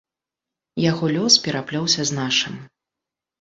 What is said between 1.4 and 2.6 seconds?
пераплёўся з нашым.